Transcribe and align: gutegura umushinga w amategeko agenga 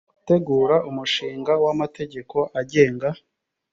gutegura 0.13 0.75
umushinga 0.89 1.53
w 1.63 1.65
amategeko 1.73 2.37
agenga 2.59 3.09